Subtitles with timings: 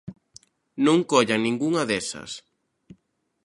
[0.85, 2.31] Non collan ningunha desas.